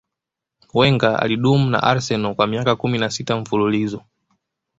wenger 0.73 1.23
alidumu 1.23 1.69
na 1.69 1.83
arsenal 1.83 2.35
kwa 2.35 2.47
miaka 2.47 2.75
kumi 2.75 2.97
na 2.97 3.09
sita 3.09 3.37
mfululizo 3.37 4.03